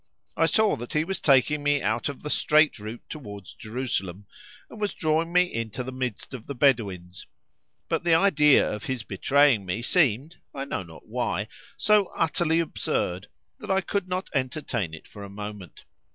[0.35, 4.25] I saw that he was taking me out of the straight route towards Jerusalem,
[4.67, 7.27] and was drawing me into the midst of the Bedouins;
[7.87, 13.27] but the idea of his betraying me seemed (I know not why) so utterly absurd,
[13.59, 15.85] that I could not entertain it for a moment.